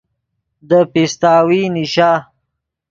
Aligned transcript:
دے 0.67 0.79
پیستاوی 0.93 1.61
نیشا 1.73 2.11